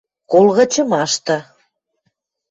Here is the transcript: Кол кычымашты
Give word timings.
Кол 0.31 0.47
кычымашты 0.55 1.37